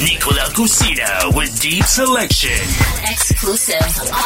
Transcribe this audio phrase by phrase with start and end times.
[0.00, 2.50] Nicola Cocina with Deep Selection.
[3.10, 3.76] Exclusive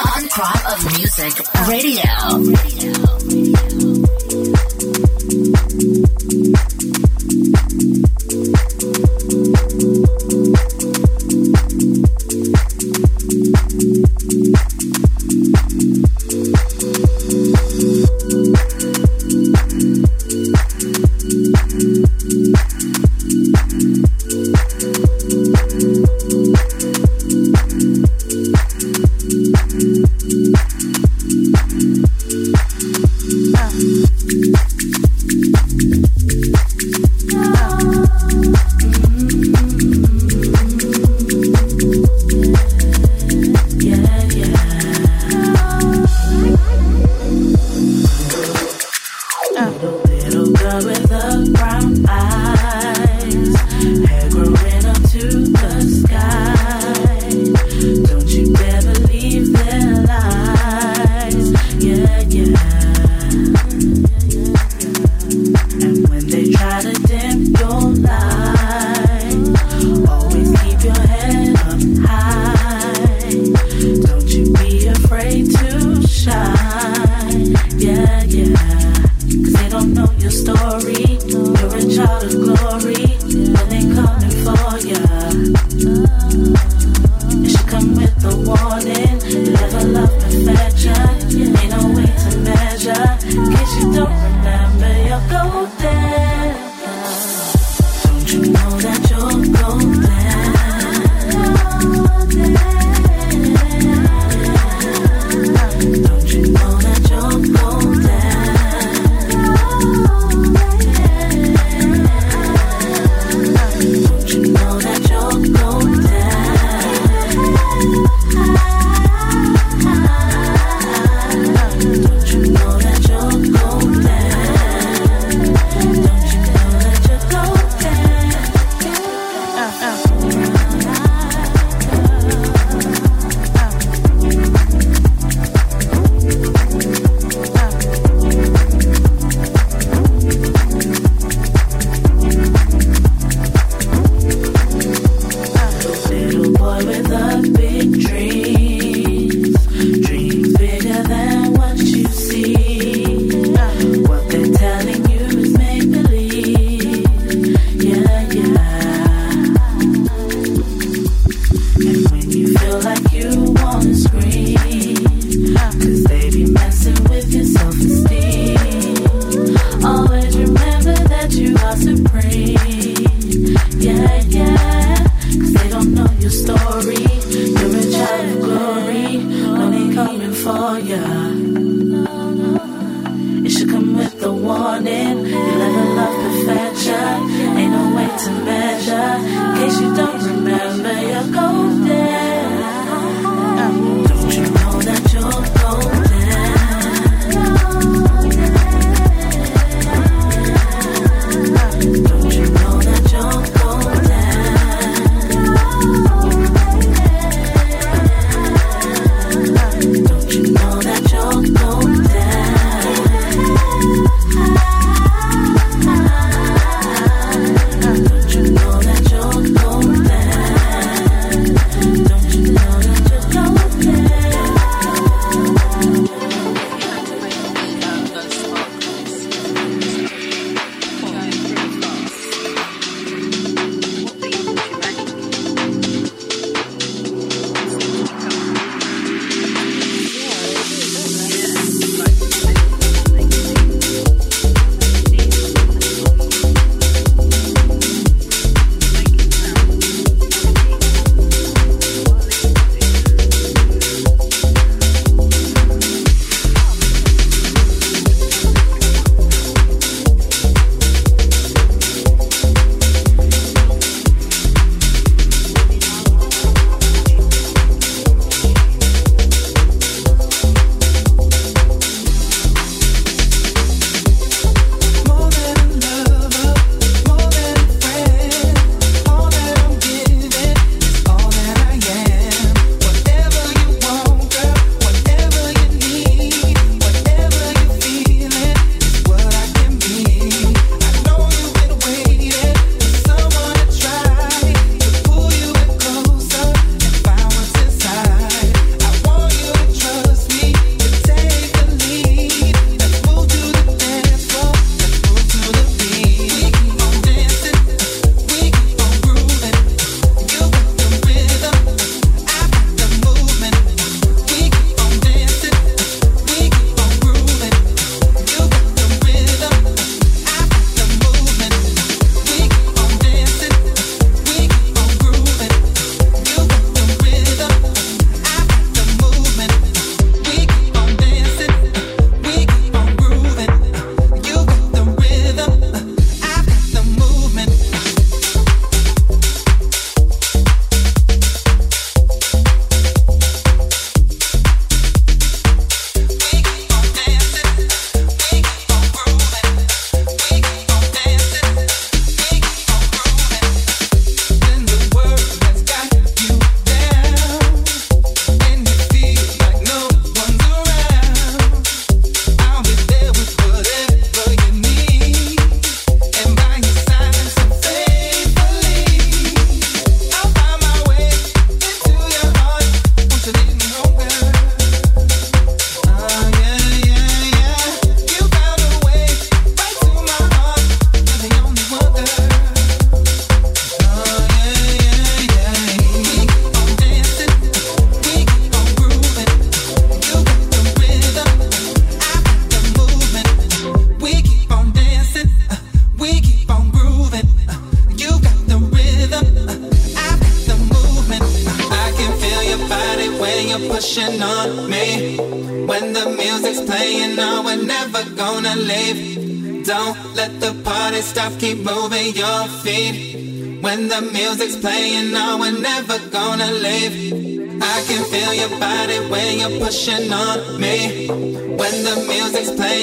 [0.06, 1.34] on Crop of Music
[1.66, 3.23] Radio.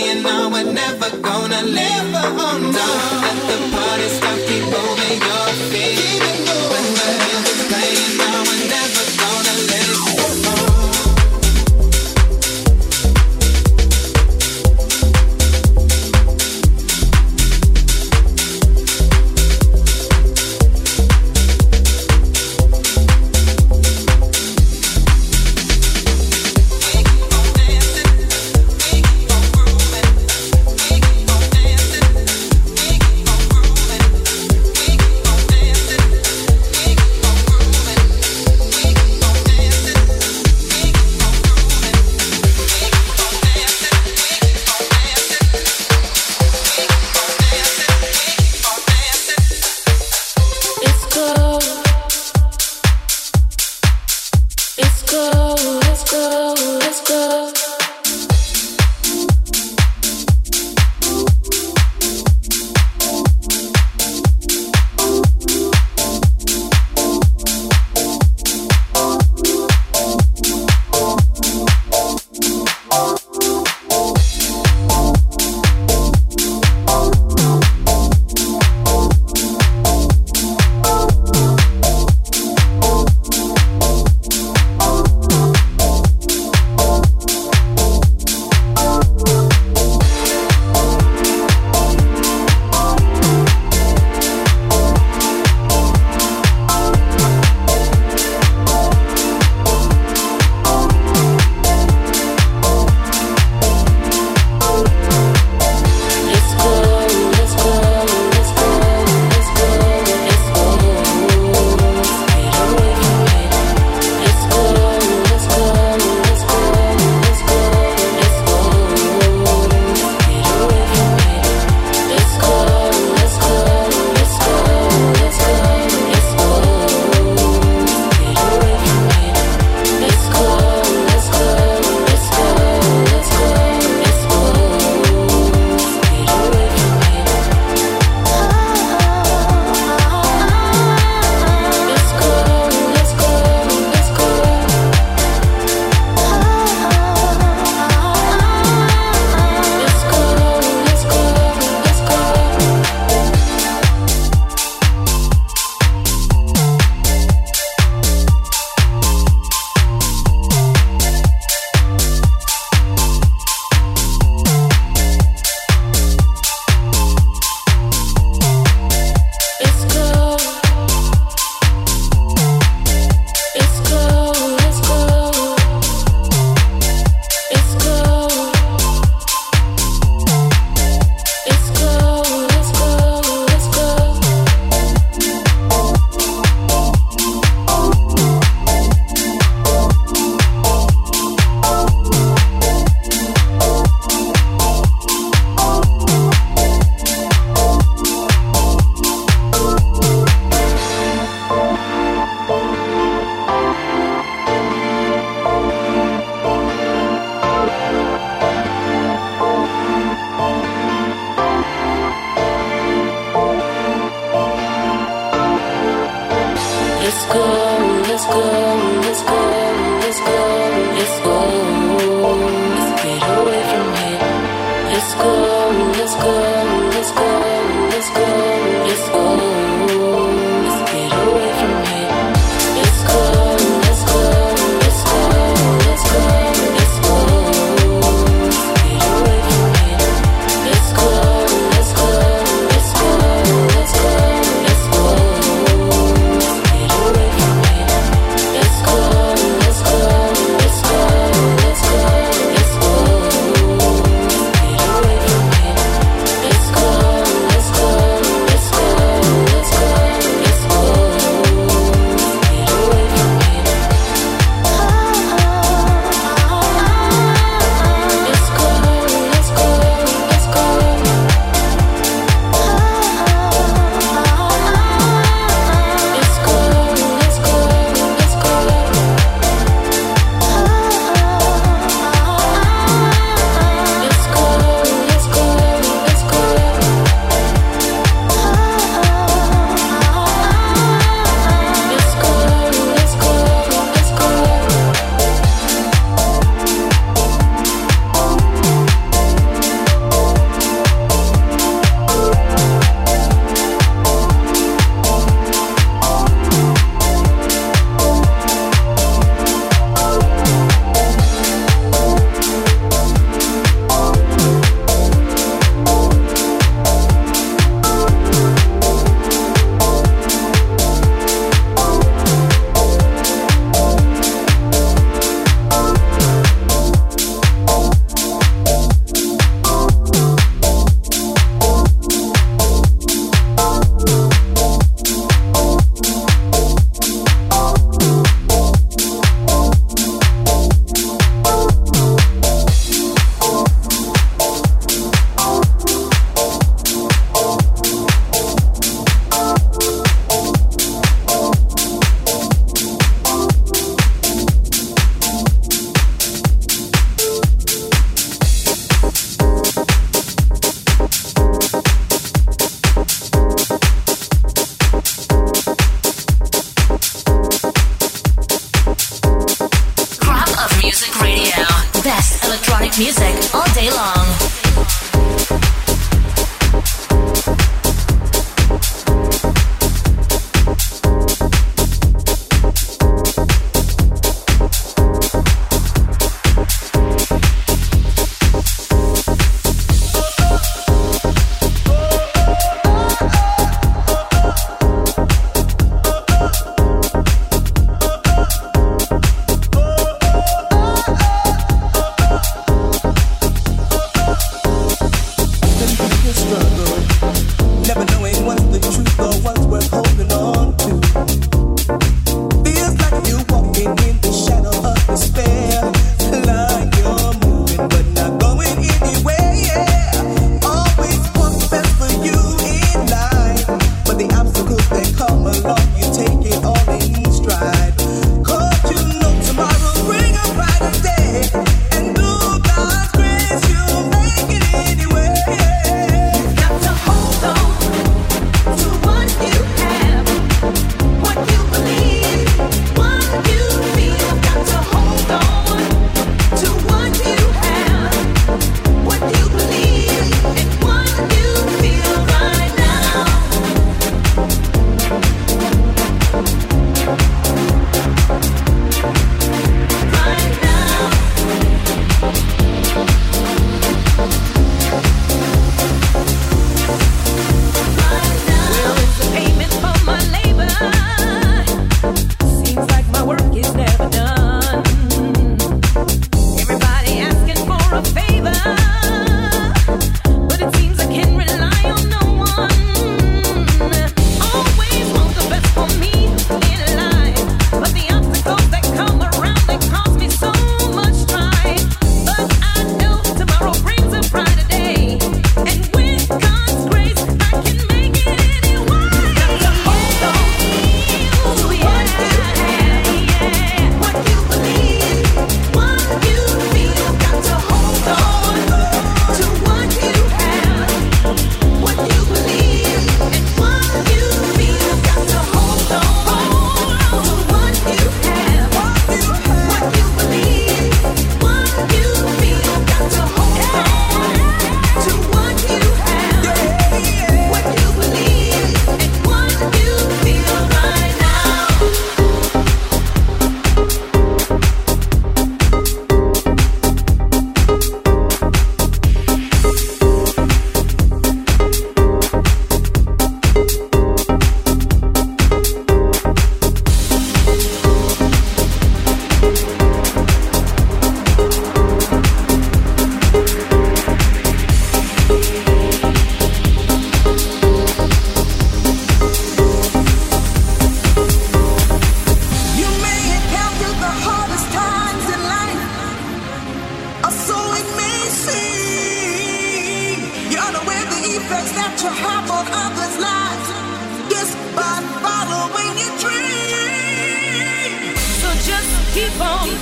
[0.01, 0.31] saying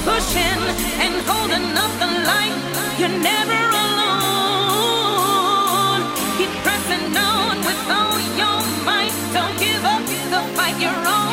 [0.06, 0.62] pushing
[1.04, 2.56] and holding up the light.
[3.00, 4.82] You're never alone.
[6.38, 9.14] Keep pressing on with all your might.
[9.34, 10.76] Don't give up the fight.
[10.80, 11.29] You're on.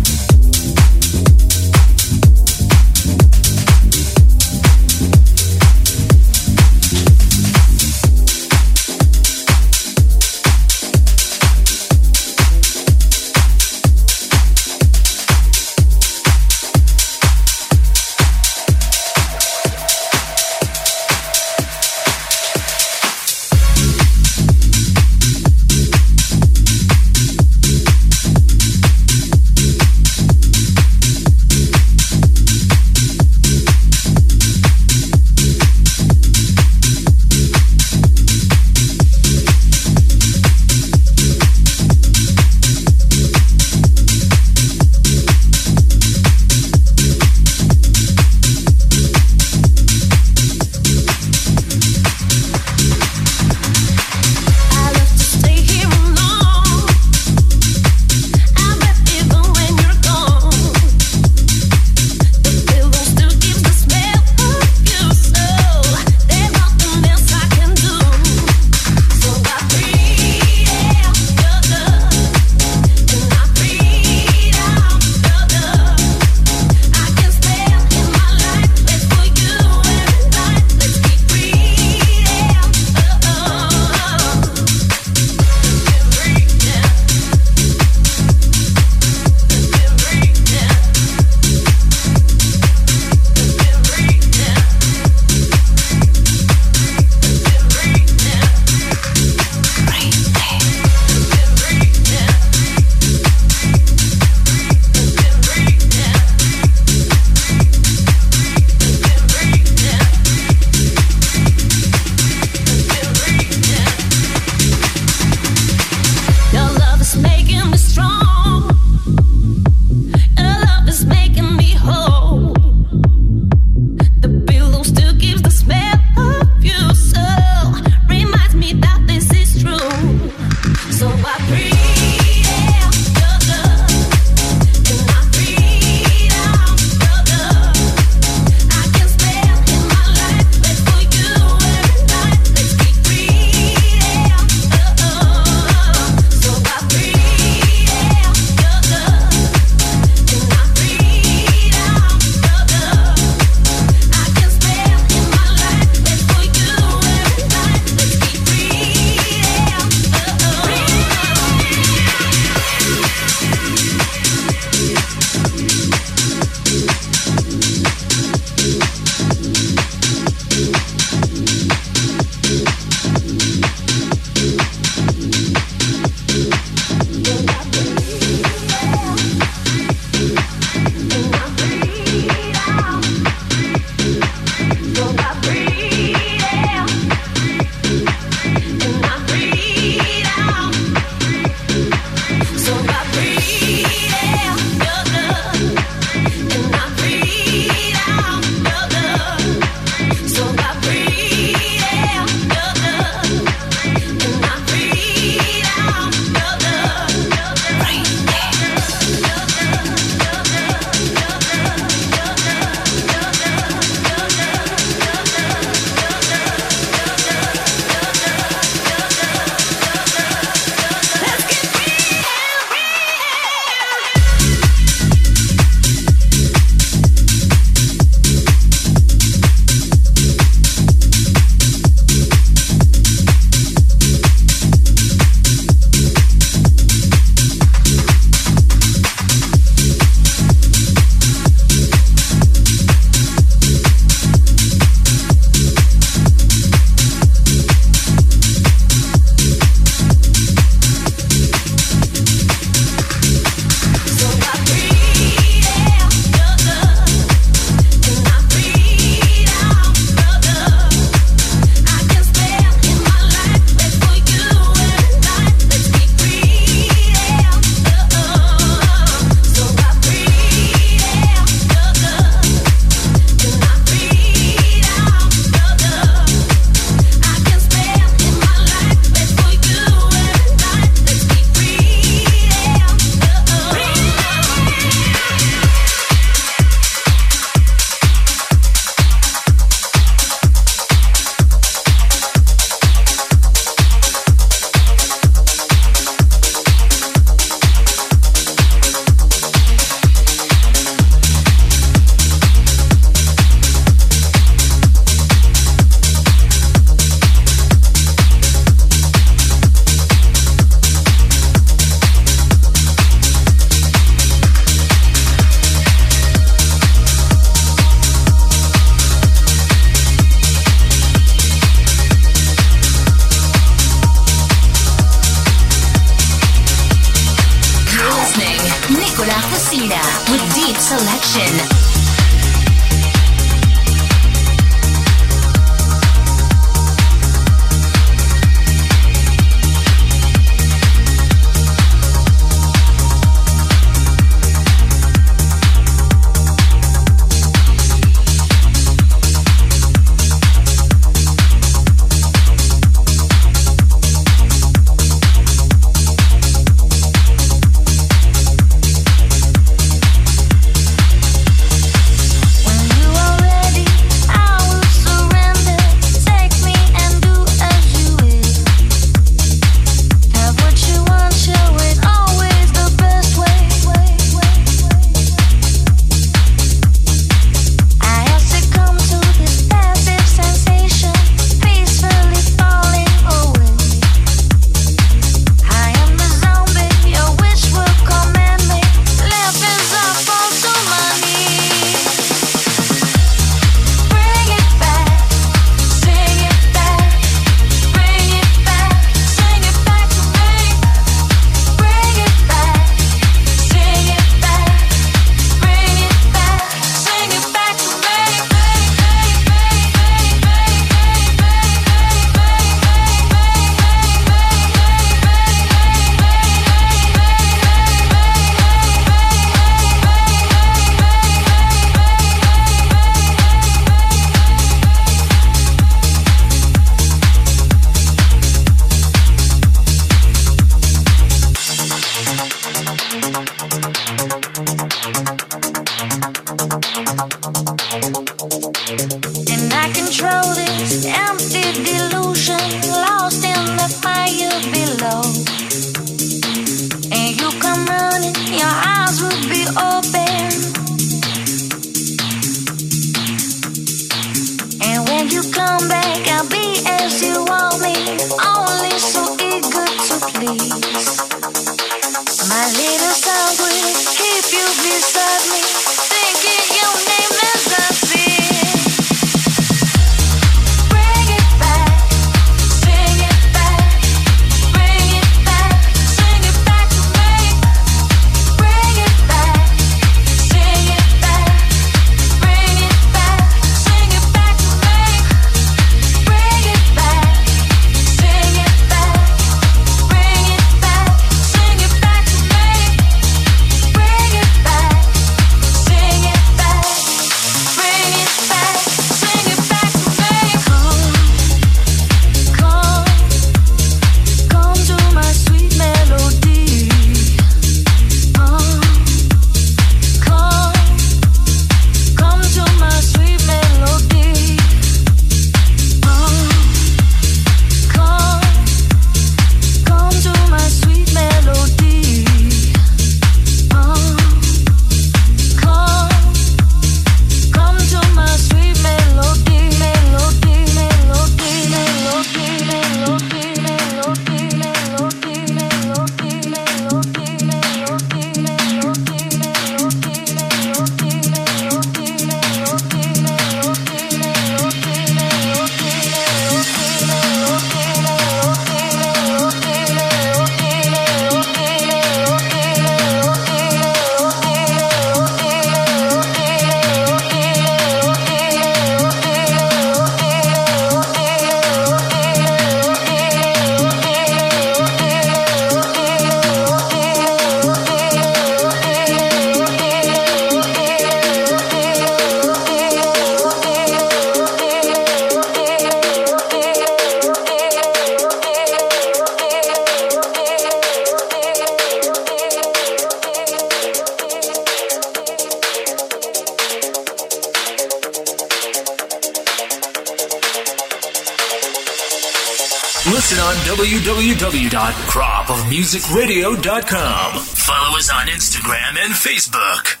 [595.71, 597.39] www.cropofmusicradio.com.
[597.39, 600.00] Follow us on Instagram and Facebook.